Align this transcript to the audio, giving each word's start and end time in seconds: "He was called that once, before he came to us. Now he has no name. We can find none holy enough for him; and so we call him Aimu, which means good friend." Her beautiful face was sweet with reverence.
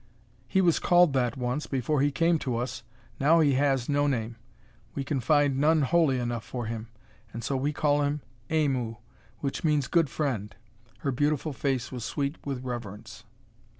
"He 0.47 0.61
was 0.61 0.79
called 0.79 1.13
that 1.13 1.37
once, 1.37 1.67
before 1.67 2.01
he 2.01 2.11
came 2.11 2.39
to 2.39 2.57
us. 2.57 2.81
Now 3.19 3.39
he 3.39 3.53
has 3.53 3.87
no 3.87 4.07
name. 4.07 4.35
We 4.95 5.03
can 5.03 5.19
find 5.19 5.59
none 5.59 5.83
holy 5.83 6.17
enough 6.17 6.43
for 6.43 6.65
him; 6.65 6.87
and 7.31 7.43
so 7.43 7.55
we 7.55 7.71
call 7.71 8.01
him 8.01 8.21
Aimu, 8.49 8.97
which 9.41 9.63
means 9.63 9.85
good 9.87 10.09
friend." 10.09 10.55
Her 11.01 11.11
beautiful 11.11 11.53
face 11.53 11.91
was 11.91 12.03
sweet 12.03 12.43
with 12.43 12.63
reverence. 12.63 13.25